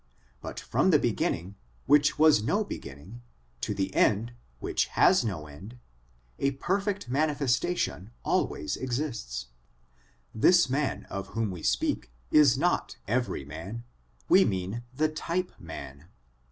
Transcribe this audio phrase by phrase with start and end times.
[0.41, 3.21] But from the beginning which has no beginning,
[3.61, 5.77] to the end which has no end,
[6.39, 9.49] a perfect manifestation always exists.
[10.33, 13.83] This man of whom we speak is not every man;
[14.27, 16.05] we mean the type man.